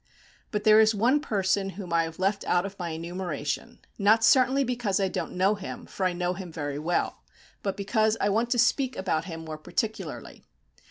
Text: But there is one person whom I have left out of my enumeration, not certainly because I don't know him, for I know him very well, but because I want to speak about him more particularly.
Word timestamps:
But 0.49 0.63
there 0.63 0.79
is 0.79 0.95
one 0.95 1.19
person 1.19 1.69
whom 1.77 1.93
I 1.93 2.05
have 2.05 2.17
left 2.17 2.43
out 2.45 2.65
of 2.65 2.79
my 2.79 2.89
enumeration, 2.89 3.77
not 3.99 4.23
certainly 4.23 4.63
because 4.63 4.99
I 4.99 5.07
don't 5.09 5.33
know 5.33 5.53
him, 5.53 5.85
for 5.85 6.07
I 6.07 6.11
know 6.11 6.33
him 6.33 6.51
very 6.51 6.79
well, 6.79 7.21
but 7.61 7.77
because 7.77 8.17
I 8.19 8.27
want 8.27 8.49
to 8.49 8.57
speak 8.57 8.95
about 8.97 9.25
him 9.25 9.45
more 9.45 9.59
particularly. 9.59 10.43